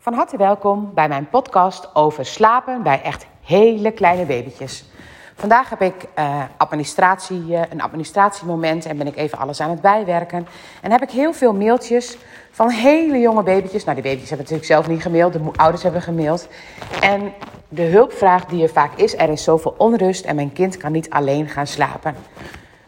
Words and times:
Van 0.00 0.12
harte 0.12 0.36
welkom 0.36 0.90
bij 0.94 1.08
mijn 1.08 1.28
podcast 1.28 1.94
over 1.94 2.26
slapen 2.26 2.82
bij 2.82 3.02
echt 3.02 3.26
hele 3.42 3.90
kleine 3.90 4.24
babytjes. 4.24 4.84
Vandaag 5.34 5.70
heb 5.70 5.80
ik 5.80 5.94
uh, 6.18 6.42
administratie, 6.56 7.44
uh, 7.48 7.60
een 7.70 7.80
administratiemoment 7.80 8.86
en 8.86 8.96
ben 8.96 9.06
ik 9.06 9.16
even 9.16 9.38
alles 9.38 9.60
aan 9.60 9.70
het 9.70 9.80
bijwerken. 9.80 10.46
En 10.82 10.90
heb 10.90 11.02
ik 11.02 11.10
heel 11.10 11.32
veel 11.32 11.54
mailtjes 11.54 12.18
van 12.50 12.70
hele 12.70 13.18
jonge 13.18 13.42
babytjes. 13.42 13.84
Nou, 13.84 13.94
die 13.94 14.04
babytjes 14.04 14.28
hebben 14.28 14.46
natuurlijk 14.46 14.72
zelf 14.72 14.88
niet 14.88 15.02
gemaild, 15.02 15.32
de 15.32 15.40
ouders 15.56 15.82
hebben 15.82 16.02
gemaild. 16.02 16.48
En 17.00 17.32
de 17.68 17.82
hulpvraag 17.82 18.44
die 18.44 18.62
er 18.62 18.68
vaak 18.68 18.94
is, 18.94 19.16
er 19.16 19.28
is 19.28 19.44
zoveel 19.44 19.74
onrust 19.78 20.24
en 20.24 20.36
mijn 20.36 20.52
kind 20.52 20.76
kan 20.76 20.92
niet 20.92 21.10
alleen 21.10 21.48
gaan 21.48 21.66
slapen. 21.66 22.14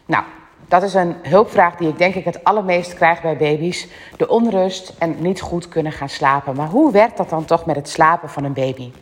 Nou, 0.06 0.24
dat 0.70 0.82
is 0.82 0.94
een 0.94 1.16
hulpvraag 1.22 1.76
die 1.76 1.88
ik 1.88 1.98
denk 1.98 2.14
ik 2.14 2.24
het 2.24 2.44
allermeest 2.44 2.94
krijg 2.94 3.22
bij 3.22 3.36
baby's. 3.36 3.88
De 4.16 4.28
onrust 4.28 4.94
en 4.98 5.16
niet 5.18 5.40
goed 5.40 5.68
kunnen 5.68 5.92
gaan 5.92 6.08
slapen. 6.08 6.56
Maar 6.56 6.68
hoe 6.68 6.92
werkt 6.92 7.16
dat 7.16 7.30
dan 7.30 7.44
toch 7.44 7.66
met 7.66 7.76
het 7.76 7.88
slapen 7.88 8.28
van 8.28 8.44
een 8.44 8.52
baby? 8.52 8.92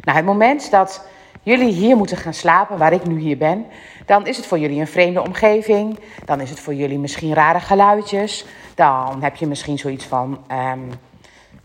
Nou, 0.00 0.16
het 0.16 0.26
moment 0.26 0.70
dat 0.70 1.06
jullie 1.42 1.72
hier 1.72 1.96
moeten 1.96 2.16
gaan 2.16 2.34
slapen, 2.34 2.78
waar 2.78 2.92
ik 2.92 3.06
nu 3.06 3.18
hier 3.18 3.36
ben, 3.36 3.66
dan 4.06 4.26
is 4.26 4.36
het 4.36 4.46
voor 4.46 4.58
jullie 4.58 4.80
een 4.80 4.86
vreemde 4.86 5.22
omgeving. 5.22 5.98
Dan 6.24 6.40
is 6.40 6.50
het 6.50 6.60
voor 6.60 6.74
jullie 6.74 6.98
misschien 6.98 7.34
rare 7.34 7.60
geluidjes. 7.60 8.46
Dan 8.74 9.22
heb 9.22 9.36
je 9.36 9.46
misschien 9.46 9.78
zoiets 9.78 10.04
van, 10.04 10.38
um, 10.52 10.90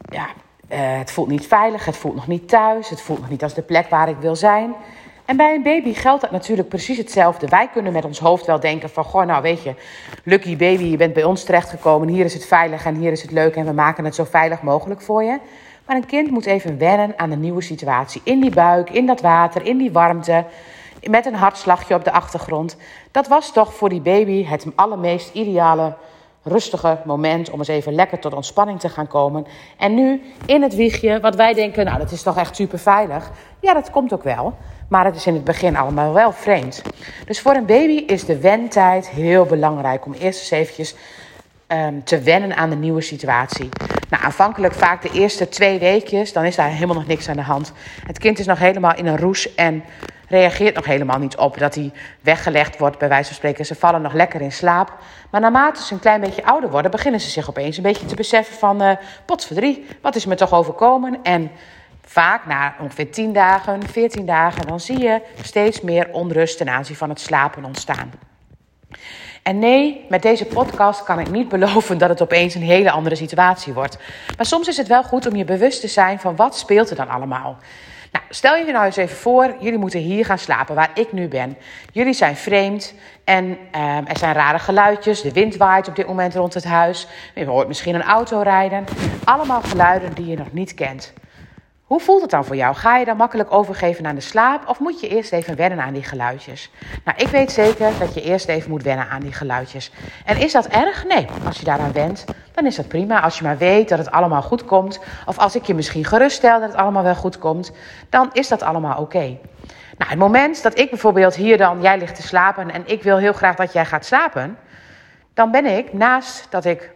ja, 0.10 0.26
uh, 0.71 0.98
het 0.98 1.12
voelt 1.12 1.30
niet 1.30 1.48
veilig, 1.48 1.85
het 1.85 1.98
voelt 1.98 2.16
nog 2.16 2.27
niet 2.27 2.48
thuis, 2.48 2.90
het 2.90 3.02
voelt 3.02 3.20
nog 3.20 3.30
niet 3.30 3.44
als 3.44 3.54
de 3.54 3.62
plek 3.62 3.90
waar 3.90 4.10
ik 4.10 4.18
wil 4.18 4.35
zijn. 4.35 4.73
En 5.31 5.38
bij 5.38 5.55
een 5.55 5.63
baby 5.63 5.94
geldt 5.94 6.21
dat 6.21 6.31
natuurlijk 6.31 6.70
precies 6.70 6.98
hetzelfde. 6.98 7.48
Wij 7.48 7.67
kunnen 7.67 7.94
met 7.94 8.05
ons 8.05 8.20
hoofd 8.20 8.45
wel 8.45 8.59
denken 8.59 8.90
van, 8.90 9.03
goh, 9.03 9.26
nou 9.26 9.41
weet 9.41 9.63
je, 9.63 9.73
lucky 10.23 10.57
baby, 10.57 10.84
je 10.84 10.98
bent 10.98 11.13
bij 11.13 11.23
ons 11.23 11.44
terechtgekomen, 11.44 12.07
hier 12.07 12.26
is 12.26 12.34
het 12.34 12.45
veilig 12.45 12.85
en 12.85 12.95
hier 12.95 13.12
is 13.12 13.21
het 13.21 13.31
leuk 13.31 13.55
en 13.55 13.66
we 13.66 13.71
maken 13.71 14.05
het 14.05 14.16
zo 14.16 14.23
veilig 14.23 14.62
mogelijk 14.62 15.02
voor 15.02 15.23
je. 15.23 15.40
Maar 15.85 15.95
een 15.95 16.05
kind 16.05 16.31
moet 16.31 16.45
even 16.45 16.77
wennen 16.77 17.13
aan 17.17 17.30
de 17.30 17.35
nieuwe 17.35 17.62
situatie. 17.62 18.21
In 18.23 18.41
die 18.41 18.49
buik, 18.49 18.90
in 18.90 19.05
dat 19.05 19.21
water, 19.21 19.65
in 19.65 19.77
die 19.77 19.91
warmte, 19.91 20.46
met 21.10 21.26
een 21.26 21.35
hartslagje 21.35 21.95
op 21.95 22.04
de 22.04 22.12
achtergrond. 22.12 22.77
Dat 23.12 23.27
was 23.27 23.54
toch 23.54 23.73
voor 23.73 23.90
die 23.90 24.01
baby 24.01 24.45
het 24.45 24.66
allermeest 24.76 25.34
ideale 25.34 25.95
rustige 26.44 26.98
moment 27.06 27.50
om 27.50 27.60
eens 27.60 27.68
even 27.68 27.94
lekker 27.94 28.20
tot 28.20 28.34
ontspanning 28.34 28.80
te 28.80 28.90
gaan 28.90 29.08
komen. 29.08 29.46
En 29.78 29.94
nu 29.94 30.22
in 30.46 30.62
het 30.62 30.76
wiegje, 30.76 31.20
wat 31.20 31.36
wij 31.36 31.54
denken, 31.54 31.86
nou 31.86 31.98
dat 31.98 32.12
is 32.12 32.24
toch 32.24 32.38
echt 32.38 32.56
super 32.56 32.80
veilig. 32.80 33.32
Ja, 33.60 33.74
dat 33.74 33.90
komt 33.90 34.14
ook 34.14 34.24
wel. 34.24 34.54
Maar 34.88 35.06
het 35.06 35.16
is 35.16 35.28
in 35.28 35.34
het 35.34 35.44
begin 35.44 35.78
allemaal 35.78 36.14
wel 36.14 36.32
vreemd. 36.32 36.82
Dus 37.26 37.42
voor 37.42 37.56
een 37.56 37.66
baby 37.66 38.04
is 38.06 38.26
de 38.26 38.40
wentijd 38.40 39.10
heel 39.10 39.46
belangrijk 39.46 40.06
om 40.06 40.14
eerst 40.14 40.40
eens 40.40 40.52
eventjes 40.52 40.96
um, 41.68 42.04
te 42.04 42.20
wennen 42.20 42.56
aan 42.56 42.70
de 42.70 42.76
nieuwe 42.76 43.02
situatie. 43.02 43.70
Nou, 44.10 44.24
aanvankelijk 44.24 44.74
vaak 44.74 45.02
de 45.02 45.12
eerste 45.12 45.50
twee 45.50 45.80
weekjes, 45.80 46.34
dan 46.34 46.46
is 46.46 46.56
daar 46.56 46.70
helemaal 46.70 46.96
nog 46.96 47.08
niks 47.08 47.30
aan 47.30 47.36
de 47.36 47.42
hand. 47.42 47.74
Het 48.06 48.18
kind 48.18 48.40
is 48.40 48.46
nog 48.46 48.60
helemaal 48.60 48.96
in 48.96 49.06
een 49.06 49.18
roes 49.18 49.56
en 49.56 49.84
reageert 50.32 50.76
nog 50.76 50.85
helemaal 50.85 51.20
niet 51.20 51.37
op 51.37 51.57
dat 51.57 51.76
hij 51.76 51.91
weggelegd 52.21 52.77
wordt, 52.77 52.98
bij 52.98 53.10
wijze 53.10 53.27
van 53.27 53.35
spreken. 53.35 53.65
Ze 53.65 53.76
vallen 53.76 54.01
nog 54.01 54.13
lekker 54.13 54.41
in 54.41 54.51
slaap. 54.51 54.98
Maar 55.29 55.41
naarmate 55.41 55.84
ze 55.84 55.93
een 55.93 55.99
klein 55.99 56.21
beetje 56.21 56.46
ouder 56.46 56.70
worden, 56.70 56.91
beginnen 56.91 57.20
ze 57.20 57.29
zich 57.29 57.49
opeens 57.49 57.77
een 57.77 57.84
beetje 57.84 58.05
te 58.05 58.15
beseffen 58.15 58.55
van... 58.55 58.82
Uh, 58.82 58.91
potverdrie, 59.26 59.85
wat 60.01 60.15
is 60.15 60.26
me 60.26 60.35
toch 60.35 60.54
overkomen? 60.54 61.20
En 61.23 61.51
vaak 62.05 62.46
na 62.46 62.76
ongeveer 62.79 63.12
10 63.12 63.34
dagen, 63.34 63.88
14 63.88 64.25
dagen, 64.25 64.68
dan 64.68 64.79
zie 64.79 65.00
je 65.00 65.22
steeds 65.41 65.81
meer 65.81 66.09
onrust 66.12 66.57
ten 66.57 66.69
aanzien 66.69 66.95
van 66.95 67.09
het 67.09 67.19
slapen 67.19 67.66
ontstaan. 67.66 68.12
En 69.44 69.59
nee, 69.59 70.06
met 70.09 70.22
deze 70.22 70.45
podcast 70.45 71.03
kan 71.03 71.19
ik 71.19 71.31
niet 71.31 71.50
beloven 71.50 71.97
dat 71.97 72.09
het 72.09 72.22
opeens 72.22 72.56
een 72.56 72.62
hele 72.62 72.91
andere 72.91 73.16
situatie 73.16 73.73
wordt. 73.73 73.97
Maar 74.38 74.45
soms 74.45 74.68
is 74.68 74.78
het 74.78 74.88
wel 74.88 75.03
goed 75.03 75.28
om 75.28 75.35
je 75.35 75.45
bewust 75.45 75.81
te 75.81 75.88
zijn 75.88 76.19
van 76.19 76.35
wat 76.35 76.57
speelt 76.57 76.90
er 76.90 76.95
dan 76.95 77.09
allemaal. 77.09 77.57
Nou, 78.12 78.25
stel 78.29 78.56
je 78.56 78.72
nou 78.72 78.85
eens 78.85 78.95
even 78.95 79.17
voor, 79.17 79.56
jullie 79.59 79.79
moeten 79.79 80.00
hier 80.00 80.25
gaan 80.25 80.38
slapen 80.38 80.75
waar 80.75 80.91
ik 80.94 81.12
nu 81.12 81.28
ben. 81.28 81.57
Jullie 81.91 82.13
zijn 82.13 82.35
vreemd 82.35 82.94
en 83.23 83.45
um, 83.45 83.57
er 84.07 84.17
zijn 84.17 84.33
rare 84.33 84.59
geluidjes. 84.59 85.22
De 85.22 85.31
wind 85.31 85.55
waait 85.55 85.88
op 85.88 85.95
dit 85.95 86.07
moment 86.07 86.35
rond 86.35 86.53
het 86.53 86.63
huis. 86.63 87.07
Je 87.35 87.45
hoort 87.45 87.67
misschien 87.67 87.95
een 87.95 88.03
auto 88.03 88.41
rijden. 88.41 88.85
Allemaal 89.23 89.61
geluiden 89.61 90.13
die 90.13 90.25
je 90.25 90.38
nog 90.38 90.51
niet 90.51 90.73
kent. 90.73 91.13
Hoe 91.91 92.00
voelt 92.00 92.22
het 92.22 92.29
dan 92.29 92.46
voor 92.46 92.56
jou? 92.56 92.75
Ga 92.75 92.97
je 92.97 93.06
dan 93.06 93.18
makkelijk 93.18 93.53
overgeven 93.53 94.06
aan 94.06 94.16
de 94.16 94.22
slaap 94.22 94.68
of 94.68 94.79
moet 94.79 95.00
je 95.00 95.07
eerst 95.07 95.31
even 95.31 95.56
wennen 95.56 95.81
aan 95.81 95.94
die 95.94 96.03
geluidjes? 96.03 96.72
Nou, 97.06 97.18
ik 97.18 97.28
weet 97.28 97.52
zeker 97.52 97.91
dat 98.00 98.13
je 98.13 98.22
eerst 98.22 98.47
even 98.47 98.69
moet 98.69 98.84
wennen 98.84 99.09
aan 99.09 99.19
die 99.19 99.34
geluidjes. 99.34 99.91
En 100.25 100.38
is 100.38 100.51
dat 100.51 100.68
erg? 100.68 101.06
Nee. 101.06 101.28
Als 101.46 101.59
je 101.59 101.66
daaraan 101.66 101.91
went, 101.91 102.25
dan 102.51 102.66
is 102.66 102.75
dat 102.75 102.88
prima. 102.88 103.22
Als 103.22 103.38
je 103.38 103.44
maar 103.44 103.57
weet 103.57 103.90
dat 103.90 103.97
het 103.97 104.12
allemaal 104.12 104.41
goed 104.41 104.66
komt, 104.66 105.00
of 105.25 105.38
als 105.38 105.56
ik 105.56 105.63
je 105.63 105.74
misschien 105.74 106.06
geruststel 106.06 106.59
dat 106.59 106.69
het 106.69 106.78
allemaal 106.78 107.03
wel 107.03 107.16
goed 107.16 107.38
komt, 107.38 107.72
dan 108.09 108.30
is 108.34 108.47
dat 108.47 108.62
allemaal 108.62 109.01
oké. 109.01 109.38
Nou, 109.97 110.09
het 110.09 110.19
moment 110.19 110.63
dat 110.63 110.80
ik 110.80 110.90
bijvoorbeeld 110.90 111.35
hier 111.35 111.57
dan, 111.57 111.81
jij 111.81 111.97
ligt 111.97 112.16
te 112.16 112.22
slapen 112.22 112.72
en 112.72 112.84
ik 112.85 113.03
wil 113.03 113.18
heel 113.18 113.34
graag 113.34 113.56
dat 113.56 113.74
jij 113.74 113.85
gaat 113.85 114.06
slapen, 114.06 114.57
dan 115.34 115.51
ben 115.51 115.66
ik 115.66 115.94
naast 115.94 116.47
dat 116.50 116.66
ik 116.66 116.91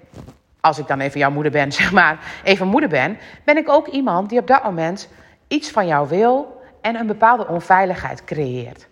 als 0.65 0.77
ik 0.77 0.87
dan 0.87 0.99
even 0.99 1.19
jouw 1.19 1.31
moeder 1.31 1.51
ben, 1.51 1.71
zeg 1.81 1.91
maar, 1.91 2.19
even 2.43 2.67
moeder 2.67 2.89
ben, 2.89 3.17
ben 3.43 3.57
ik 3.57 3.69
ook 3.69 3.87
iemand 3.87 4.29
die 4.29 4.39
op 4.39 4.47
dat 4.47 4.63
moment 4.63 5.09
iets 5.47 5.71
van 5.71 5.87
jou 5.87 6.07
wil 6.07 6.61
en 6.81 6.95
een 6.95 7.07
bepaalde 7.07 7.47
onveiligheid 7.47 8.23
creëert. 8.23 8.87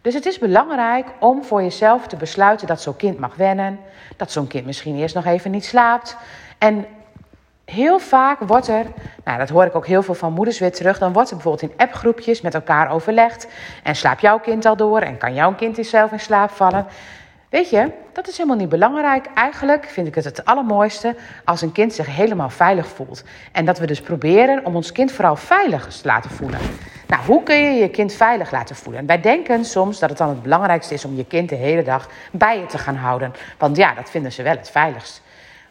Dus 0.00 0.14
het 0.14 0.26
is 0.26 0.38
belangrijk 0.38 1.06
om 1.20 1.44
voor 1.44 1.62
jezelf 1.62 2.06
te 2.06 2.16
besluiten 2.16 2.66
dat 2.66 2.82
zo'n 2.82 2.96
kind 2.96 3.18
mag 3.18 3.34
wennen, 3.34 3.78
dat 4.16 4.32
zo'n 4.32 4.46
kind 4.46 4.66
misschien 4.66 4.96
eerst 4.96 5.14
nog 5.14 5.24
even 5.24 5.50
niet 5.50 5.64
slaapt. 5.64 6.16
En 6.58 6.86
heel 7.64 7.98
vaak 7.98 8.38
wordt 8.40 8.68
er, 8.68 8.86
nou 9.24 9.38
dat 9.38 9.48
hoor 9.48 9.64
ik 9.64 9.74
ook 9.74 9.86
heel 9.86 10.02
veel 10.02 10.14
van 10.14 10.32
moeders 10.32 10.58
weer 10.58 10.72
terug, 10.72 10.98
dan 10.98 11.12
wordt 11.12 11.30
er 11.30 11.36
bijvoorbeeld 11.36 11.70
in 11.70 11.78
appgroepjes 11.78 12.40
met 12.40 12.54
elkaar 12.54 12.90
overlegd. 12.90 13.48
En 13.82 13.96
slaapt 13.96 14.20
jouw 14.20 14.38
kind 14.38 14.66
al 14.66 14.76
door 14.76 15.00
en 15.00 15.18
kan 15.18 15.34
jouw 15.34 15.54
kind 15.54 15.86
zelf 15.86 16.12
in 16.12 16.20
slaap 16.20 16.50
vallen? 16.50 16.86
Weet 17.50 17.70
je, 17.70 17.90
dat 18.12 18.28
is 18.28 18.36
helemaal 18.36 18.58
niet 18.58 18.68
belangrijk. 18.68 19.26
Eigenlijk 19.34 19.84
vind 19.84 20.06
ik 20.06 20.14
het 20.14 20.24
het 20.24 20.44
allermooiste 20.44 21.16
als 21.44 21.62
een 21.62 21.72
kind 21.72 21.92
zich 21.92 22.06
helemaal 22.06 22.50
veilig 22.50 22.88
voelt. 22.88 23.24
En 23.52 23.64
dat 23.64 23.78
we 23.78 23.86
dus 23.86 24.00
proberen 24.00 24.64
om 24.64 24.76
ons 24.76 24.92
kind 24.92 25.12
vooral 25.12 25.36
veilig 25.36 25.86
te 25.86 26.06
laten 26.06 26.30
voelen. 26.30 26.60
Nou, 27.06 27.24
hoe 27.24 27.42
kun 27.42 27.56
je 27.56 27.80
je 27.80 27.90
kind 27.90 28.12
veilig 28.12 28.50
laten 28.50 28.76
voelen? 28.76 29.06
wij 29.06 29.20
denken 29.20 29.64
soms 29.64 29.98
dat 29.98 30.08
het 30.08 30.18
dan 30.18 30.28
het 30.28 30.42
belangrijkste 30.42 30.94
is 30.94 31.04
om 31.04 31.16
je 31.16 31.24
kind 31.24 31.48
de 31.48 31.54
hele 31.54 31.82
dag 31.82 32.08
bij 32.32 32.58
je 32.58 32.66
te 32.66 32.78
gaan 32.78 32.96
houden. 32.96 33.32
Want 33.58 33.76
ja, 33.76 33.94
dat 33.94 34.10
vinden 34.10 34.32
ze 34.32 34.42
wel 34.42 34.56
het 34.56 34.70
veiligst. 34.70 35.22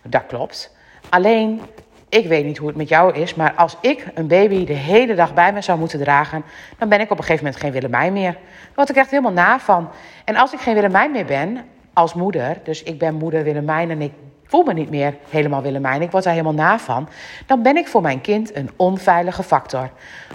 Dat 0.02 0.26
klopt. 0.28 0.76
Alleen, 1.10 1.62
ik 2.10 2.28
weet 2.28 2.46
niet 2.46 2.58
hoe 2.58 2.68
het 2.68 2.78
met 2.78 2.90
jou 2.90 3.14
is, 3.14 3.36
maar 3.36 3.54
als 3.54 3.78
ik 3.82 4.08
een 4.14 4.28
baby 4.28 4.66
de 4.66 4.74
hele 4.74 5.16
dag 5.16 5.34
bij 5.34 5.54
me 5.54 5.62
zou 5.62 5.80
moeten 5.80 6.00
dragen, 6.00 6.44
dan 6.78 6.90
ben 6.90 7.00
ik 7.00 7.12
op 7.12 7.18
een 7.18 7.24
gegeven 7.24 7.44
moment 7.44 7.62
geen 7.62 7.72
Willemijn 7.72 8.14
meer. 8.14 8.32
Daar 8.32 8.72
word 8.76 8.90
ik 8.90 8.96
echt 8.96 9.10
helemaal 9.10 9.32
na 9.32 9.60
van. 9.60 9.90
En 10.26 10.36
als 10.36 10.54
ik 10.54 10.60
geen 10.60 10.74
Willemijn 10.74 11.12
meer 11.12 11.26
ben, 11.26 11.66
als 11.94 12.14
moeder, 12.14 12.58
dus 12.64 12.84
ik 12.84 12.98
ben 12.98 13.16
moeder 13.16 13.44
Willemijn 13.44 13.92
en 13.92 14.02
ik 14.02 14.12
voel 14.44 14.64
me 14.64 14.74
niet 14.74 14.90
meer 14.90 15.16
helemaal 15.30 15.62
Willemijn, 15.62 16.02
ik 16.02 16.12
word 16.12 16.24
daar 16.24 16.34
helemaal 16.34 16.54
na 16.54 16.80
van, 16.80 17.10
dan 17.46 17.62
ben 17.62 17.78
ik 17.78 17.88
voor 17.88 18.02
mijn 18.02 18.22
kind 18.22 18.56
een 18.56 18.70
onveilige 18.76 19.44
factor. 19.44 19.90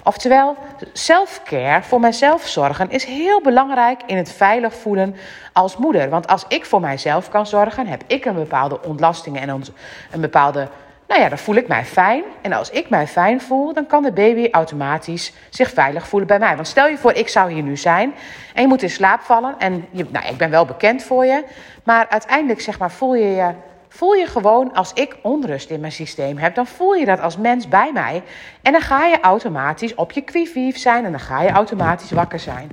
Oftewel, 0.04 0.56
selfcare, 0.92 1.82
voor 1.82 2.00
mijzelf 2.00 2.46
zorgen, 2.46 2.90
is 2.90 3.04
heel 3.04 3.40
belangrijk 3.40 4.00
in 4.06 4.16
het 4.16 4.32
veilig 4.32 4.74
voelen 4.74 5.16
als 5.52 5.76
moeder. 5.76 6.10
Want 6.10 6.26
als 6.26 6.44
ik 6.48 6.64
voor 6.64 6.80
mijzelf 6.80 7.28
kan 7.28 7.46
zorgen, 7.46 7.86
heb 7.86 8.02
ik 8.06 8.24
een 8.24 8.34
bepaalde 8.34 8.82
ontlastingen 8.82 9.42
en 9.42 9.62
een 10.10 10.20
bepaalde 10.20 10.68
nou 11.12 11.24
ja, 11.24 11.30
dan 11.30 11.38
voel 11.38 11.54
ik 11.54 11.68
mij 11.68 11.84
fijn. 11.84 12.22
En 12.42 12.52
als 12.52 12.70
ik 12.70 12.88
mij 12.88 13.06
fijn 13.06 13.40
voel, 13.40 13.72
dan 13.72 13.86
kan 13.86 14.02
de 14.02 14.12
baby 14.12 14.48
automatisch 14.50 15.32
zich 15.50 15.70
veilig 15.70 16.08
voelen 16.08 16.28
bij 16.28 16.38
mij. 16.38 16.54
Want 16.54 16.68
stel 16.68 16.88
je 16.88 16.98
voor, 16.98 17.12
ik 17.12 17.28
zou 17.28 17.52
hier 17.52 17.62
nu 17.62 17.76
zijn 17.76 18.14
en 18.54 18.62
je 18.62 18.68
moet 18.68 18.82
in 18.82 18.90
slaap 18.90 19.20
vallen. 19.20 19.54
En 19.58 19.86
je, 19.90 20.06
nou, 20.08 20.26
ik 20.26 20.36
ben 20.36 20.50
wel 20.50 20.64
bekend 20.64 21.02
voor 21.02 21.24
je. 21.24 21.44
Maar 21.84 22.08
uiteindelijk 22.08 22.60
zeg 22.60 22.78
maar, 22.78 22.90
voel 22.90 23.14
je 23.14 23.26
je 23.26 23.50
voel 23.88 24.12
je 24.12 24.26
gewoon 24.26 24.74
als 24.74 24.92
ik 24.92 25.16
onrust 25.22 25.70
in 25.70 25.80
mijn 25.80 25.92
systeem 25.92 26.38
heb, 26.38 26.54
dan 26.54 26.66
voel 26.66 26.94
je 26.94 27.04
dat 27.04 27.20
als 27.20 27.36
mens 27.36 27.68
bij 27.68 27.90
mij. 27.92 28.22
En 28.62 28.72
dan 28.72 28.80
ga 28.80 29.06
je 29.06 29.20
automatisch 29.20 29.94
op 29.94 30.12
je 30.12 30.20
kwief 30.20 30.78
zijn 30.78 31.04
en 31.04 31.10
dan 31.10 31.20
ga 31.20 31.42
je 31.42 31.50
automatisch 31.50 32.10
wakker 32.10 32.38
zijn. 32.38 32.70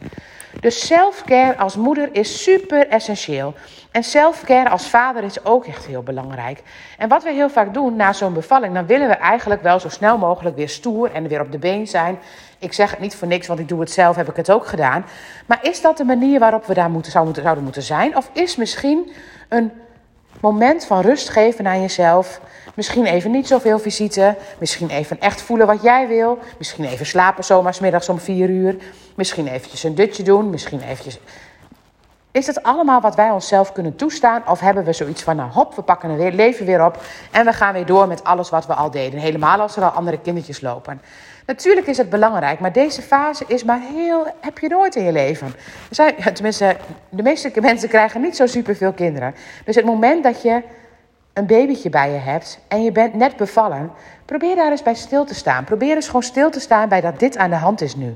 Dus 0.59 0.87
selfcare 0.87 1.57
als 1.57 1.75
moeder 1.75 2.09
is 2.11 2.43
super 2.43 2.87
essentieel. 2.87 3.53
En 3.91 4.03
selfcare 4.03 4.69
als 4.69 4.87
vader 4.87 5.23
is 5.23 5.45
ook 5.45 5.65
echt 5.65 5.85
heel 5.85 6.03
belangrijk. 6.03 6.63
En 6.97 7.09
wat 7.09 7.23
we 7.23 7.31
heel 7.31 7.49
vaak 7.49 7.73
doen 7.73 7.95
na 7.95 8.13
zo'n 8.13 8.33
bevalling, 8.33 8.73
dan 8.73 8.85
willen 8.85 9.07
we 9.07 9.13
eigenlijk 9.13 9.61
wel 9.61 9.79
zo 9.79 9.89
snel 9.89 10.17
mogelijk 10.17 10.55
weer 10.55 10.69
stoer 10.69 11.11
en 11.11 11.27
weer 11.27 11.41
op 11.41 11.51
de 11.51 11.57
been 11.57 11.87
zijn. 11.87 12.19
Ik 12.59 12.73
zeg 12.73 12.91
het 12.91 12.99
niet 12.99 13.15
voor 13.15 13.27
niks, 13.27 13.47
want 13.47 13.59
ik 13.59 13.67
doe 13.67 13.79
het 13.79 13.91
zelf, 13.91 14.15
heb 14.15 14.29
ik 14.29 14.35
het 14.35 14.51
ook 14.51 14.67
gedaan. 14.67 15.05
Maar 15.45 15.59
is 15.61 15.81
dat 15.81 15.97
de 15.97 16.03
manier 16.03 16.39
waarop 16.39 16.65
we 16.65 16.73
daar 16.73 16.89
moeten, 16.89 17.11
zouden 17.11 17.63
moeten 17.63 17.83
zijn? 17.83 18.17
Of 18.17 18.29
is 18.33 18.55
misschien 18.55 19.11
een 19.49 19.71
moment 20.39 20.85
van 20.85 21.01
rust 21.01 21.29
geven 21.29 21.67
aan 21.67 21.81
jezelf. 21.81 22.41
Misschien 22.79 23.05
even 23.05 23.31
niet 23.31 23.47
zoveel 23.47 23.79
visite. 23.79 24.35
Misschien 24.59 24.89
even 24.89 25.19
echt 25.19 25.41
voelen 25.41 25.67
wat 25.67 25.81
jij 25.81 26.07
wil. 26.07 26.39
Misschien 26.57 26.85
even 26.85 27.05
slapen 27.05 27.43
zomaar 27.43 27.77
middags 27.81 28.09
om 28.09 28.19
vier 28.19 28.49
uur. 28.49 28.75
Misschien 29.15 29.47
eventjes 29.47 29.83
een 29.83 29.95
dutje 29.95 30.23
doen. 30.23 30.49
Misschien 30.49 30.81
eventjes 30.81 31.19
Is 32.31 32.47
het 32.47 32.63
allemaal 32.63 33.01
wat 33.01 33.15
wij 33.15 33.29
onszelf 33.29 33.71
kunnen 33.71 33.95
toestaan? 33.95 34.47
Of 34.47 34.59
hebben 34.59 34.83
we 34.83 34.93
zoiets 34.93 35.23
van, 35.23 35.35
nou 35.35 35.51
hop, 35.51 35.75
we 35.75 35.81
pakken 35.81 36.09
het 36.09 36.33
leven 36.33 36.65
weer 36.65 36.85
op 36.85 37.01
en 37.31 37.45
we 37.45 37.53
gaan 37.53 37.73
weer 37.73 37.85
door 37.85 38.07
met 38.07 38.23
alles 38.23 38.49
wat 38.49 38.65
we 38.65 38.73
al 38.73 38.91
deden. 38.91 39.19
Helemaal 39.19 39.59
als 39.59 39.75
er 39.75 39.83
al 39.83 39.89
andere 39.89 40.19
kindertjes 40.19 40.61
lopen. 40.61 41.01
Natuurlijk 41.45 41.87
is 41.87 41.97
het 41.97 42.09
belangrijk, 42.09 42.59
maar 42.59 42.73
deze 42.73 43.01
fase 43.01 43.43
is 43.47 43.63
maar 43.63 43.81
heel, 43.93 44.27
heb 44.39 44.57
je 44.59 44.67
nooit 44.67 44.95
in 44.95 45.03
je 45.03 45.11
leven. 45.11 45.53
Zijn, 45.89 46.15
tenminste, 46.33 46.77
de 47.09 47.23
meeste 47.23 47.51
mensen 47.61 47.89
krijgen 47.89 48.21
niet 48.21 48.35
zo 48.35 48.45
superveel 48.45 48.93
kinderen. 48.93 49.35
Dus 49.65 49.75
het 49.75 49.85
moment 49.85 50.23
dat 50.23 50.41
je 50.41 50.61
een 51.39 51.45
babytje 51.45 51.89
bij 51.89 52.11
je 52.11 52.17
hebt 52.17 52.59
en 52.67 52.83
je 52.83 52.91
bent 52.91 53.13
net 53.13 53.37
bevallen, 53.37 53.91
probeer 54.25 54.55
daar 54.55 54.71
eens 54.71 54.83
bij 54.83 54.93
stil 54.93 55.25
te 55.25 55.35
staan. 55.35 55.63
Probeer 55.63 55.95
eens 55.95 56.05
gewoon 56.05 56.23
stil 56.23 56.49
te 56.49 56.59
staan 56.59 56.89
bij 56.89 57.01
dat 57.01 57.19
dit 57.19 57.37
aan 57.37 57.49
de 57.49 57.55
hand 57.55 57.81
is 57.81 57.95
nu. 57.95 58.15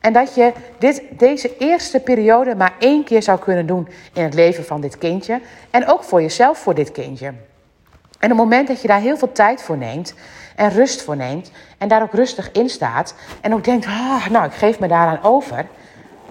En 0.00 0.12
dat 0.12 0.34
je 0.34 0.52
dit, 0.78 1.02
deze 1.10 1.56
eerste 1.56 2.00
periode 2.00 2.54
maar 2.54 2.74
één 2.78 3.04
keer 3.04 3.22
zou 3.22 3.38
kunnen 3.38 3.66
doen 3.66 3.88
in 4.12 4.22
het 4.22 4.34
leven 4.34 4.64
van 4.64 4.80
dit 4.80 4.98
kindje. 4.98 5.40
En 5.70 5.86
ook 5.86 6.04
voor 6.04 6.22
jezelf, 6.22 6.58
voor 6.58 6.74
dit 6.74 6.92
kindje. 6.92 7.26
En 7.26 8.32
op 8.32 8.38
het 8.38 8.46
moment 8.48 8.68
dat 8.68 8.82
je 8.82 8.88
daar 8.88 9.00
heel 9.00 9.16
veel 9.16 9.32
tijd 9.32 9.62
voor 9.62 9.76
neemt 9.76 10.14
en 10.56 10.70
rust 10.70 11.02
voor 11.02 11.16
neemt 11.16 11.50
en 11.78 11.88
daar 11.88 12.02
ook 12.02 12.12
rustig 12.12 12.52
in 12.52 12.68
staat 12.68 13.14
en 13.40 13.54
ook 13.54 13.64
denkt, 13.64 13.86
ah, 13.86 14.26
nou, 14.28 14.46
ik 14.46 14.52
geef 14.52 14.78
me 14.78 14.88
daaraan 14.88 15.22
over, 15.22 15.66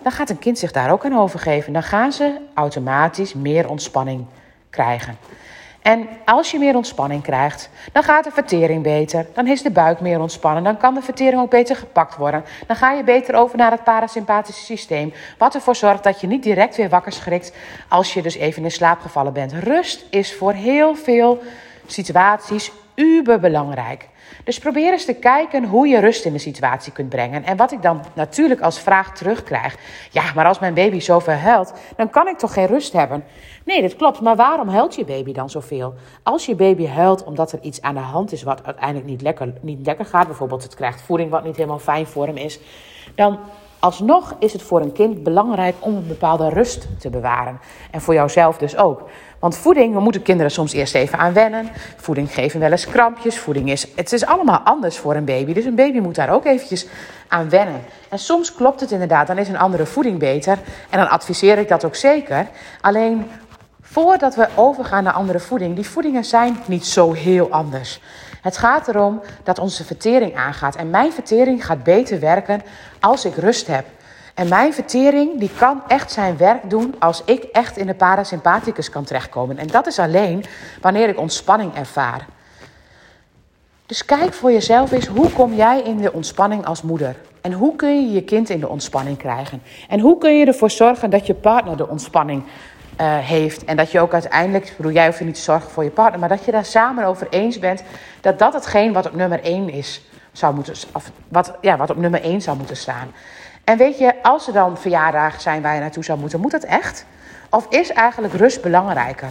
dan 0.02 0.12
gaat 0.12 0.30
een 0.30 0.40
kind 0.40 0.60
zich 0.60 0.72
daar 0.72 0.92
ook 0.92 1.06
aan 1.06 1.18
overgeven. 1.18 1.74
Dan 1.74 1.84
gaan 1.84 2.12
ze 2.12 2.40
automatisch 2.54 3.34
meer 3.34 3.70
ontspanning 3.70 4.26
krijgen. 4.70 5.18
En 5.84 6.08
als 6.26 6.52
je 6.52 6.60
meer 6.60 6.76
ontspanning 6.76 7.24
krijgt, 7.24 7.70
dan 7.92 8.04
gaat 8.04 8.24
de 8.24 8.32
vertering 8.32 8.84
beter. 8.84 9.26
Dan 9.34 9.48
is 9.48 9.62
de 9.62 9.72
buik 9.72 10.00
meer 10.00 10.20
ontspannen. 10.20 10.64
Dan 10.64 10.78
kan 10.78 10.94
de 10.94 11.02
vertering 11.02 11.42
ook 11.42 11.50
beter 11.50 11.76
gepakt 11.76 12.16
worden. 12.16 12.44
Dan 12.68 12.76
ga 12.76 12.92
je 12.92 13.04
beter 13.04 13.36
over 13.36 13.58
naar 13.58 13.72
het 13.72 13.84
parasympathische 13.84 14.64
systeem. 14.64 15.14
Wat 15.38 15.56
ervoor 15.56 15.76
zorgt 15.76 16.04
dat 16.04 16.22
je 16.22 16.28
niet 16.28 16.44
direct 16.44 16.76
weer 16.76 16.90
wakker 16.90 17.12
schrikt 17.12 17.54
als 17.88 18.14
je 18.14 18.22
dus 18.22 18.36
even 18.36 18.64
in 18.64 18.72
slaap 18.72 19.00
gevallen 19.00 19.34
bent. 19.34 19.54
Rust 19.54 20.06
is 20.10 20.36
voor 20.36 20.54
heel 20.54 20.96
veel 20.96 21.42
situaties 21.88 22.72
uber 22.96 23.40
belangrijk. 23.40 24.10
Dus 24.44 24.60
probeer 24.60 24.92
eens 24.92 25.06
te 25.06 25.14
kijken 25.14 25.66
hoe 25.66 25.88
je 25.88 26.00
rust 26.00 26.26
in 26.26 26.34
de 26.34 26.40
situatie 26.40 26.92
kunt 26.92 27.10
brengen. 27.10 27.44
En 27.44 27.58
wat 27.58 27.72
ik 27.72 27.82
dan 27.82 28.02
natuurlijk 28.14 28.62
als 28.62 28.80
vraag 28.80 29.16
terugkrijg. 29.16 29.78
Ja, 30.12 30.24
maar 30.36 30.46
als 30.46 30.60
mijn 30.60 30.74
baby 30.74 31.00
zoveel 31.00 31.34
huilt, 31.34 31.74
dan 31.96 32.10
kan 32.10 32.28
ik 32.28 32.38
toch 32.38 32.54
geen 32.54 32.66
rust 32.66 32.94
hebben? 32.94 33.24
Nee, 33.66 33.82
dat 33.82 33.96
klopt. 33.96 34.22
Maar 34.22 34.36
waarom 34.36 34.68
huilt 34.68 34.96
je 34.96 35.06
baby 35.06 35.34
dan 35.34 35.50
zoveel? 35.50 35.94
Als 36.24 36.46
je 36.46 36.56
baby 36.56 36.88
huilt 36.88 37.24
omdat 37.24 37.52
er 37.52 37.60
iets 37.62 37.82
aan 37.82 37.96
de 37.96 38.00
hand 38.00 38.32
is 38.32 38.44
wat 38.44 38.66
uiteindelijk 38.66 39.06
niet 39.06 39.22
lekker, 39.22 39.54
niet 39.62 39.86
lekker 39.86 40.06
gaat. 40.06 40.28
Bijvoorbeeld 40.28 40.64
het 40.64 40.76
krijgt 40.76 41.02
voeding 41.02 41.30
wat 41.30 41.44
niet 41.44 41.56
helemaal 41.56 41.80
fijn 41.80 42.06
voor 42.06 42.26
hem 42.26 42.38
is. 42.38 42.60
Dan 43.16 43.40
alsnog 43.84 44.36
is 44.40 44.54
het 44.54 44.62
voor 44.62 44.82
een 44.82 44.92
kind 44.92 45.24
belangrijk 45.24 45.76
om 45.80 45.96
een 45.96 46.08
bepaalde 46.08 46.50
rust 46.50 46.88
te 47.00 47.10
bewaren. 47.10 47.60
En 47.92 48.02
voor 48.02 48.14
jouzelf 48.14 48.58
dus 48.58 48.78
ook. 48.78 49.10
Want 49.40 49.58
voeding, 49.58 49.94
we 49.94 50.00
moeten 50.00 50.22
kinderen 50.22 50.52
soms 50.52 50.74
eerst 50.74 50.96
even 50.96 51.18
aan 51.18 51.34
wennen. 51.34 51.70
Voeding 51.96 52.34
geven 52.34 52.60
wel 52.60 52.72
eens 52.72 52.86
krampjes. 52.86 53.40
Voeding 53.40 53.72
is, 53.72 53.88
het 53.96 54.14
is 54.14 54.26
allemaal 54.26 54.60
anders 54.60 54.98
voor 54.98 55.16
een 55.16 55.26
baby. 55.26 55.54
Dus 55.54 55.66
een 55.66 55.76
baby 55.76 56.00
moet 56.00 56.16
daar 56.16 56.30
ook 56.30 56.46
eventjes 56.46 56.88
aan 57.28 57.50
wennen. 57.50 57.82
En 58.10 58.20
soms 58.20 58.54
klopt 58.56 58.80
het 58.80 58.92
inderdaad, 58.92 59.28
dan 59.28 59.38
is 59.38 59.48
een 59.48 59.58
andere 59.58 59.86
voeding 59.86 60.20
beter. 60.20 60.58
En 60.90 61.00
dan 61.00 61.10
adviseer 61.10 61.58
ik 61.58 61.68
dat 61.68 61.86
ook 61.86 61.96
zeker. 61.96 62.48
Alleen 62.82 63.26
voordat 63.82 64.36
we 64.36 64.48
overgaan 64.56 65.04
naar 65.04 65.14
andere 65.14 65.40
voeding, 65.40 65.76
die 65.76 65.90
voedingen 65.90 66.26
zijn 66.26 66.58
niet 66.66 66.86
zo 66.86 67.12
heel 67.12 67.50
anders. 67.50 68.00
Het 68.44 68.58
gaat 68.58 68.88
erom 68.88 69.22
dat 69.44 69.60
onze 69.60 69.84
vertering 69.84 70.36
aangaat. 70.36 70.76
En 70.76 70.90
mijn 70.90 71.12
vertering 71.12 71.66
gaat 71.66 71.84
beter 71.84 72.20
werken 72.20 72.62
als 73.00 73.26
ik 73.26 73.36
rust 73.36 73.68
heb. 73.68 73.86
En 74.34 74.48
mijn 74.48 74.74
vertering 74.74 75.40
die 75.40 75.50
kan 75.58 75.82
echt 75.88 76.12
zijn 76.12 76.38
werk 76.38 76.70
doen 76.70 76.96
als 77.00 77.22
ik 77.26 77.44
echt 77.44 77.78
in 77.78 77.88
de 77.88 77.94
parasympathicus 77.94 78.90
kan 78.90 79.04
terechtkomen. 79.04 79.58
En 79.58 79.68
dat 79.68 79.88
is 79.88 80.00
alleen 80.00 80.46
wanneer 80.82 81.10
ik 81.10 81.20
ontspanning 81.20 81.76
ervaar. 81.76 82.26
Dus 83.86 84.06
kijk 84.06 84.34
voor 84.34 84.52
jezelf 84.52 84.92
eens, 84.92 85.08
hoe 85.08 85.32
kom 85.32 85.54
jij 85.54 85.82
in 85.82 85.98
de 85.98 86.14
ontspanning 86.14 86.66
als 86.66 86.82
moeder? 86.82 87.16
En 87.42 87.52
hoe 87.52 87.76
kun 87.76 88.02
je 88.02 88.12
je 88.12 88.24
kind 88.24 88.50
in 88.50 88.60
de 88.60 88.68
ontspanning 88.68 89.18
krijgen? 89.18 89.62
En 89.90 90.00
hoe 90.00 90.18
kun 90.18 90.38
je 90.38 90.46
ervoor 90.46 90.72
zorgen 90.72 91.10
dat 91.10 91.28
je 91.28 91.34
partner 91.34 91.78
de 91.78 91.88
ontspanning 91.88 92.44
uh, 93.02 93.18
heeft. 93.18 93.66
En 93.66 93.78
dat 93.78 93.92
je 93.92 94.00
ook 94.00 94.14
uiteindelijk, 94.14 94.70
ik 94.70 94.78
bedoel, 94.78 94.92
jij 94.92 95.06
hoeft 95.06 95.20
niet 95.20 95.36
te 95.36 95.42
zorgen 95.42 95.70
voor 95.70 95.84
je 95.84 95.90
partner, 95.90 96.20
maar 96.20 96.30
dat 96.30 96.46
je 96.46 96.52
daar 96.52 96.66
samen 96.66 97.06
over 97.06 97.28
eens 97.30 97.60
bent 97.60 97.84
dat 98.22 98.40
dat 98.40 98.54
hetgeen 98.54 98.94
wat 98.94 99.06
op 99.06 99.16
nummer 99.16 99.44
1 99.44 99.70
is, 99.70 100.02
zou 100.32 100.56
moeten, 100.56 100.74
of 100.94 101.12
wat, 101.28 101.54
ja, 101.62 101.78
wat 101.78 101.90
op 101.90 101.98
nummer 101.98 102.22
1 102.22 102.42
zou 102.42 102.58
moeten 102.58 102.78
staan. 102.78 103.12
En 103.64 103.78
weet 103.78 103.98
je, 103.98 104.24
als 104.24 104.48
er 104.48 104.54
dan 104.54 104.78
verjaardagen 104.78 105.42
zijn 105.42 105.62
waar 105.62 105.74
je 105.74 105.80
naartoe 105.80 106.04
zou 106.04 106.20
moeten, 106.20 106.40
moet 106.40 106.52
dat 106.52 106.64
echt? 106.64 107.06
Of 107.50 107.68
is 107.70 107.90
eigenlijk 107.92 108.34
rust 108.34 108.62
belangrijker? 108.62 109.30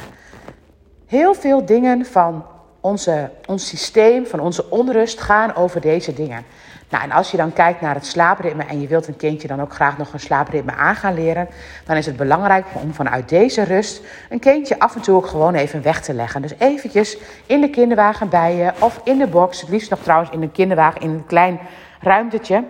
Heel 1.06 1.34
veel 1.34 1.66
dingen 1.66 2.06
van 2.06 2.46
onze, 2.80 3.30
ons 3.46 3.68
systeem, 3.68 4.26
van 4.26 4.40
onze 4.40 4.70
onrust 4.70 5.20
gaan 5.20 5.54
over 5.54 5.80
deze 5.80 6.14
dingen. 6.14 6.44
Nou, 6.92 7.04
en 7.04 7.12
als 7.12 7.30
je 7.30 7.36
dan 7.36 7.52
kijkt 7.52 7.80
naar 7.80 7.94
het 7.94 8.06
slaapritme 8.06 8.64
en 8.64 8.80
je 8.80 8.86
wilt 8.86 9.08
een 9.08 9.16
kindje 9.16 9.48
dan 9.48 9.60
ook 9.60 9.74
graag 9.74 9.98
nog 9.98 10.12
een 10.12 10.20
slaapritme 10.20 10.72
aan 10.72 10.94
gaan 10.94 11.14
leren, 11.14 11.48
dan 11.84 11.96
is 11.96 12.06
het 12.06 12.16
belangrijk 12.16 12.66
om 12.72 12.94
vanuit 12.94 13.28
deze 13.28 13.62
rust 13.62 14.02
een 14.30 14.38
kindje 14.38 14.78
af 14.78 14.94
en 14.94 15.00
toe 15.00 15.16
ook 15.16 15.26
gewoon 15.26 15.54
even 15.54 15.82
weg 15.82 16.00
te 16.00 16.14
leggen. 16.14 16.42
Dus 16.42 16.54
eventjes 16.58 17.16
in 17.46 17.60
de 17.60 17.70
kinderwagen 17.70 18.28
bij 18.28 18.56
je 18.56 18.72
of 18.78 19.00
in 19.04 19.18
de 19.18 19.26
box, 19.26 19.60
het 19.60 19.70
liefst 19.70 19.90
nog 19.90 19.98
trouwens 20.02 20.30
in 20.30 20.42
een 20.42 20.52
kinderwagen 20.52 21.00
in 21.00 21.10
een 21.10 21.26
klein 21.26 21.58
ruimtetje, 22.00 22.64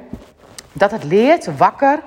dat 0.73 0.91
het 0.91 1.05
leert 1.05 1.57
wakker 1.57 1.99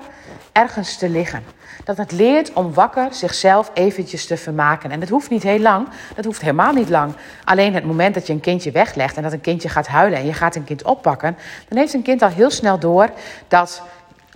ergens 0.56 0.96
te 0.96 1.08
liggen. 1.08 1.42
Dat 1.84 1.96
het 1.96 2.12
leert 2.12 2.52
om 2.52 2.74
wakker 2.74 3.14
zichzelf 3.14 3.70
eventjes 3.74 4.26
te 4.26 4.36
vermaken. 4.36 4.90
En 4.90 5.00
dat 5.00 5.08
hoeft 5.08 5.30
niet 5.30 5.42
heel 5.42 5.58
lang. 5.58 5.88
Dat 6.14 6.24
hoeft 6.24 6.40
helemaal 6.40 6.72
niet 6.72 6.88
lang. 6.88 7.14
Alleen 7.44 7.74
het 7.74 7.84
moment 7.84 8.14
dat 8.14 8.26
je 8.26 8.32
een 8.32 8.40
kindje 8.40 8.70
weglegt 8.70 9.16
en 9.16 9.22
dat 9.22 9.32
een 9.32 9.40
kindje 9.40 9.68
gaat 9.68 9.86
huilen 9.86 10.18
en 10.18 10.26
je 10.26 10.32
gaat 10.32 10.56
een 10.56 10.64
kind 10.64 10.82
oppakken, 10.82 11.36
dan 11.68 11.78
heeft 11.78 11.94
een 11.94 12.02
kind 12.02 12.22
al 12.22 12.28
heel 12.28 12.50
snel 12.50 12.78
door 12.78 13.10
dat 13.48 13.82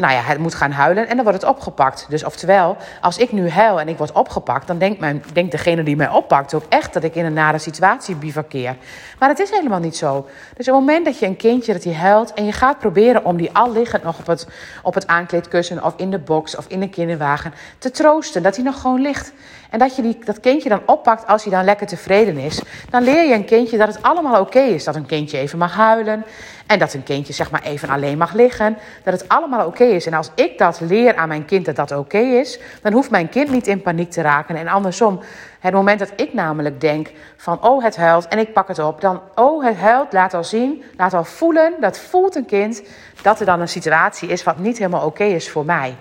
nou 0.00 0.12
ja, 0.12 0.20
het 0.20 0.38
moet 0.38 0.54
gaan 0.54 0.70
huilen 0.70 1.08
en 1.08 1.14
dan 1.16 1.24
wordt 1.24 1.40
het 1.40 1.50
opgepakt. 1.50 2.06
Dus 2.08 2.24
oftewel, 2.24 2.76
als 3.00 3.18
ik 3.18 3.32
nu 3.32 3.50
huil 3.50 3.80
en 3.80 3.88
ik 3.88 3.98
word 3.98 4.12
opgepakt, 4.12 4.66
dan 4.66 4.78
denkt, 4.78 5.00
mijn, 5.00 5.22
denkt 5.32 5.50
degene 5.50 5.82
die 5.82 5.96
mij 5.96 6.08
oppakt 6.08 6.54
ook 6.54 6.64
echt 6.68 6.92
dat 6.92 7.04
ik 7.04 7.14
in 7.14 7.24
een 7.24 7.32
nare 7.32 7.58
situatie 7.58 8.16
bivakkeer. 8.16 8.76
Maar 9.18 9.28
het 9.28 9.38
is 9.38 9.50
helemaal 9.50 9.78
niet 9.78 9.96
zo. 9.96 10.26
Dus 10.56 10.68
op 10.68 10.74
het 10.74 10.84
moment 10.84 11.04
dat 11.04 11.18
je 11.18 11.26
een 11.26 11.36
kindje 11.36 11.72
dat 11.72 11.84
hij 11.84 11.94
huilt 11.94 12.32
en 12.32 12.44
je 12.44 12.52
gaat 12.52 12.78
proberen 12.78 13.24
om 13.24 13.36
die 13.36 13.50
al 13.52 13.72
liggend 13.72 14.02
nog 14.02 14.18
op 14.18 14.26
het, 14.26 14.46
op 14.82 14.94
het 14.94 15.06
aankleedkussen 15.06 15.84
of 15.84 15.94
in 15.96 16.10
de 16.10 16.18
box 16.18 16.56
of 16.56 16.64
in 16.68 16.80
de 16.80 16.88
kinderwagen 16.88 17.54
te 17.78 17.90
troosten, 17.90 18.42
dat 18.42 18.56
hij 18.56 18.64
nog 18.64 18.80
gewoon 18.80 19.00
ligt. 19.00 19.32
En 19.70 19.78
dat 19.78 19.96
je 19.96 20.02
die, 20.02 20.18
dat 20.24 20.40
kindje 20.40 20.68
dan 20.68 20.82
oppakt 20.86 21.26
als 21.26 21.44
hij 21.44 21.52
dan 21.52 21.64
lekker 21.64 21.86
tevreden 21.86 22.36
is. 22.36 22.62
Dan 22.90 23.02
leer 23.02 23.28
je 23.28 23.34
een 23.34 23.44
kindje 23.44 23.78
dat 23.78 23.88
het 23.88 24.02
allemaal 24.02 24.40
oké 24.40 24.60
is. 24.60 24.84
Dat 24.84 24.96
een 24.96 25.06
kindje 25.06 25.38
even 25.38 25.58
mag 25.58 25.74
huilen. 25.74 26.24
En 26.66 26.78
dat 26.78 26.94
een 26.94 27.02
kindje 27.02 27.32
zeg 27.32 27.50
maar 27.50 27.62
even 27.62 27.88
alleen 27.88 28.18
mag 28.18 28.32
liggen. 28.32 28.78
Dat 29.04 29.20
het 29.20 29.28
allemaal 29.28 29.66
oké 29.66 29.84
is. 29.84 30.06
En 30.06 30.14
als 30.14 30.30
ik 30.34 30.58
dat 30.58 30.80
leer 30.80 31.16
aan 31.16 31.28
mijn 31.28 31.44
kind 31.44 31.64
dat 31.64 31.76
dat 31.76 31.92
oké 31.92 32.18
is. 32.18 32.58
Dan 32.82 32.92
hoeft 32.92 33.10
mijn 33.10 33.28
kind 33.28 33.50
niet 33.50 33.66
in 33.66 33.82
paniek 33.82 34.10
te 34.10 34.22
raken. 34.22 34.56
En 34.56 34.68
andersom, 34.68 35.20
het 35.60 35.72
moment 35.72 35.98
dat 35.98 36.12
ik 36.16 36.34
namelijk 36.34 36.80
denk 36.80 37.10
van 37.36 37.64
oh 37.64 37.82
het 37.82 37.96
huilt 37.96 38.28
en 38.28 38.38
ik 38.38 38.52
pak 38.52 38.68
het 38.68 38.78
op. 38.78 39.00
Dan 39.00 39.20
oh 39.34 39.64
het 39.64 39.76
huilt, 39.76 40.12
laat 40.12 40.34
al 40.34 40.44
zien, 40.44 40.82
laat 40.96 41.14
al 41.14 41.24
voelen. 41.24 41.74
Dat 41.80 41.98
voelt 41.98 42.34
een 42.36 42.46
kind 42.46 42.82
dat 43.22 43.40
er 43.40 43.46
dan 43.46 43.60
een 43.60 43.68
situatie 43.68 44.28
is 44.28 44.42
wat 44.42 44.58
niet 44.58 44.78
helemaal 44.78 45.06
oké 45.06 45.24
is 45.24 45.50
voor 45.50 45.64
mij. 45.64 45.96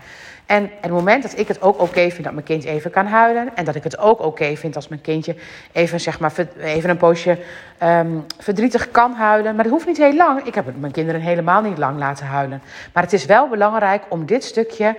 En 0.50 0.72
het 0.82 0.92
moment 0.92 1.24
dat 1.24 1.38
ik 1.38 1.48
het 1.48 1.62
ook 1.62 1.82
oké 1.82 2.10
vind 2.10 2.24
dat 2.24 2.34
mijn 2.34 2.46
kind 2.46 2.64
even 2.64 2.92
kan 2.92 3.06
huilen. 3.06 3.56
En 3.56 3.66
dat 3.66 3.76
ik 3.76 3.84
het 3.84 3.98
ook 3.98 4.20
oké 4.20 4.56
vind 4.56 4.76
als 4.76 4.88
mijn 4.88 5.02
kindje 5.02 5.36
even, 5.72 6.00
zeg 6.00 6.20
maar, 6.20 6.34
even 6.60 6.90
een 6.90 6.98
poosje 6.98 7.38
um, 7.84 8.26
verdrietig 8.38 8.92
kan 8.92 9.14
huilen. 9.14 9.56
Maar 9.56 9.64
dat 9.64 9.74
hoeft 9.74 9.88
niet 9.88 9.98
heel 9.98 10.16
lang. 10.16 10.44
Ik 10.44 10.56
heb 10.56 10.66
mijn 10.80 10.92
kinderen 10.92 11.22
helemaal 11.22 11.62
niet 11.62 11.78
lang 11.78 11.98
laten 11.98 12.26
huilen. 12.26 12.62
Maar 12.94 13.04
het 13.04 13.14
is 13.14 13.26
wel 13.26 13.48
belangrijk 13.48 14.04
om 14.10 14.26
dit 14.26 14.44
stukje, 14.44 14.96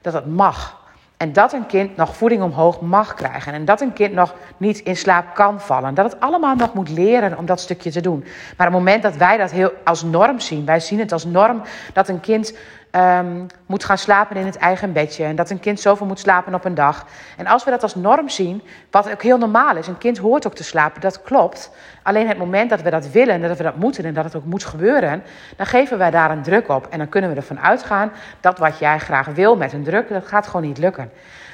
dat 0.00 0.12
het 0.12 0.26
mag. 0.26 0.78
En 1.16 1.32
dat 1.32 1.52
een 1.52 1.66
kind 1.66 1.96
nog 1.96 2.16
voeding 2.16 2.42
omhoog 2.42 2.80
mag 2.80 3.14
krijgen. 3.14 3.52
En 3.52 3.64
dat 3.64 3.80
een 3.80 3.92
kind 3.92 4.12
nog 4.12 4.34
niet 4.56 4.78
in 4.78 4.96
slaap 4.96 5.34
kan 5.34 5.60
vallen. 5.60 5.94
Dat 5.94 6.12
het 6.12 6.20
allemaal 6.20 6.54
nog 6.54 6.74
moet 6.74 6.88
leren 6.88 7.38
om 7.38 7.46
dat 7.46 7.60
stukje 7.60 7.90
te 7.90 8.00
doen. 8.00 8.24
Maar 8.56 8.66
het 8.66 8.76
moment 8.76 9.02
dat 9.02 9.16
wij 9.16 9.36
dat 9.36 9.50
heel 9.50 9.72
als 9.84 10.02
norm 10.02 10.40
zien. 10.40 10.64
Wij 10.64 10.80
zien 10.80 10.98
het 10.98 11.12
als 11.12 11.24
norm 11.24 11.62
dat 11.92 12.08
een 12.08 12.20
kind 12.20 12.54
um, 12.92 13.46
moet 13.66 13.84
gaan 13.84 13.98
slapen 13.98 14.36
in 14.36 14.46
het 14.46 14.56
eigen 14.56 14.92
bedje. 14.92 15.24
En 15.24 15.36
dat 15.36 15.50
een 15.50 15.60
kind 15.60 15.80
zoveel 15.80 16.06
moet 16.06 16.18
slapen 16.18 16.54
op 16.54 16.64
een 16.64 16.74
dag. 16.74 17.06
En 17.36 17.46
als 17.46 17.64
we 17.64 17.70
dat 17.70 17.82
als 17.82 17.94
norm 17.94 18.28
zien, 18.28 18.62
wat 18.90 19.10
ook 19.10 19.22
heel 19.22 19.38
normaal 19.38 19.76
is. 19.76 19.86
Een 19.86 19.98
kind 19.98 20.18
hoort 20.18 20.46
ook 20.46 20.54
te 20.54 20.64
slapen, 20.64 21.00
dat 21.00 21.22
klopt. 21.22 21.70
Alleen 22.02 22.28
het 22.28 22.38
moment 22.38 22.70
dat 22.70 22.82
we 22.82 22.90
dat 22.90 23.10
willen, 23.10 23.40
dat 23.40 23.56
we 23.56 23.62
dat 23.62 23.76
moeten 23.76 24.04
en 24.04 24.14
dat 24.14 24.24
het 24.24 24.36
ook 24.36 24.44
moet 24.44 24.64
gebeuren, 24.64 25.22
dan 25.56 25.66
geven 25.66 25.98
wij 25.98 26.10
daar 26.10 26.30
een 26.30 26.42
druk 26.42 26.68
op. 26.68 26.86
En 26.90 26.98
dan 26.98 27.08
kunnen 27.08 27.30
we 27.30 27.36
ervan 27.36 27.60
uitgaan 27.60 28.12
dat 28.40 28.58
wat 28.58 28.78
jij 28.78 28.98
graag 28.98 29.26
wil 29.26 29.56
met 29.56 29.72
een 29.72 29.84
druk, 29.84 30.08
dat 30.08 30.26
gaat 30.26 30.46
gewoon 30.46 30.66
niet 30.66 30.78
lukken. 30.78 31.10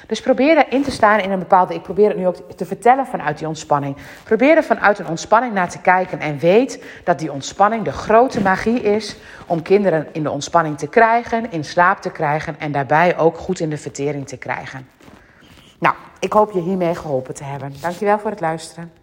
Dus 0.07 0.21
probeer 0.21 0.57
erin 0.57 0.83
te 0.83 0.91
staan 0.91 1.19
in 1.19 1.31
een 1.31 1.39
bepaalde. 1.39 1.73
Ik 1.73 1.81
probeer 1.81 2.07
het 2.07 2.17
nu 2.17 2.27
ook 2.27 2.35
te 2.55 2.65
vertellen 2.65 3.05
vanuit 3.05 3.37
die 3.37 3.47
ontspanning. 3.47 3.97
Probeer 4.23 4.57
er 4.57 4.63
vanuit 4.63 4.99
een 4.99 5.07
ontspanning 5.07 5.53
naar 5.53 5.69
te 5.69 5.81
kijken. 5.81 6.19
En 6.19 6.39
weet 6.39 6.83
dat 7.03 7.19
die 7.19 7.31
ontspanning 7.31 7.83
de 7.83 7.91
grote 7.91 8.41
magie 8.41 8.81
is 8.81 9.17
om 9.47 9.61
kinderen 9.61 10.07
in 10.11 10.23
de 10.23 10.31
ontspanning 10.31 10.77
te 10.77 10.87
krijgen, 10.87 11.51
in 11.51 11.63
slaap 11.63 12.01
te 12.01 12.11
krijgen 12.11 12.59
en 12.59 12.71
daarbij 12.71 13.17
ook 13.17 13.37
goed 13.37 13.59
in 13.59 13.69
de 13.69 13.77
vertering 13.77 14.27
te 14.27 14.37
krijgen. 14.37 14.87
Nou, 15.79 15.95
ik 16.19 16.33
hoop 16.33 16.51
je 16.51 16.61
hiermee 16.61 16.95
geholpen 16.95 17.33
te 17.33 17.43
hebben. 17.43 17.73
Dankjewel 17.81 18.19
voor 18.19 18.29
het 18.29 18.41
luisteren. 18.41 18.96